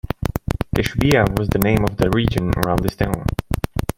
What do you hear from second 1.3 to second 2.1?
was the name of the